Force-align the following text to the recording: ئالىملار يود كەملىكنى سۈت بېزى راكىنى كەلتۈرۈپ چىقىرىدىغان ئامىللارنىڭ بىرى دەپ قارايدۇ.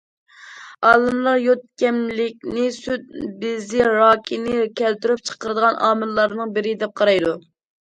ئالىملار 0.91 1.41
يود 1.43 1.61
كەملىكنى 1.81 2.63
سۈت 2.79 3.05
بېزى 3.45 3.85
راكىنى 3.99 4.65
كەلتۈرۈپ 4.83 5.25
چىقىرىدىغان 5.31 5.81
ئامىللارنىڭ 5.91 6.59
بىرى 6.59 6.77
دەپ 6.83 6.99
قارايدۇ. 7.05 7.39